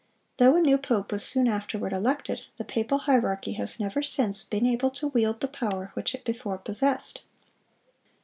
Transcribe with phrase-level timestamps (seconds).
[0.37, 4.65] Though a new pope was soon afterward elected, the papal hierarchy has never since been
[4.65, 7.21] able to wield the power which it before possessed.